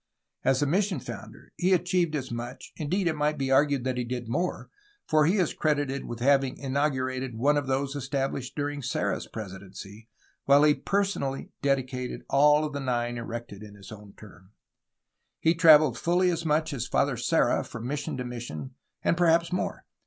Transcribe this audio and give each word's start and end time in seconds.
As 0.43 0.63
a 0.63 0.65
mission 0.65 0.99
founder 0.99 1.51
he 1.57 1.73
achieved 1.73 2.15
as 2.15 2.31
much; 2.31 2.71
indeed, 2.75 3.05
it 3.07 3.15
might 3.15 3.37
be 3.37 3.51
argued 3.51 3.83
that 3.83 3.97
he 3.97 4.03
did 4.03 4.27
more, 4.27 4.67
for 5.05 5.27
he 5.27 5.37
is 5.37 5.53
credited 5.53 6.05
with 6.05 6.21
having 6.21 6.57
inaugurated 6.57 7.35
one 7.35 7.55
of 7.55 7.67
those 7.67 7.95
established 7.95 8.55
during 8.55 8.81
Serra's 8.81 9.27
presidency, 9.27 10.07
while 10.45 10.63
he 10.63 10.73
personally 10.73 11.51
dedicated 11.61 12.23
all 12.31 12.65
of 12.65 12.73
the 12.73 12.79
nine 12.79 13.19
erected 13.19 13.61
in 13.61 13.75
his 13.75 13.91
own 13.91 14.15
term. 14.17 14.53
He 15.39 15.53
traveled 15.53 15.99
fully 15.99 16.31
as 16.31 16.47
much 16.47 16.73
as 16.73 16.87
Father 16.87 17.15
Serra 17.15 17.63
from 17.63 17.85
mission 17.87 18.17
to 18.17 18.25
mission 18.25 18.71
and 19.03 19.15
perhaps 19.15 19.51
more. 19.53 19.85